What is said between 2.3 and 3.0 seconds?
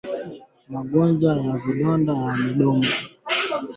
mdomoni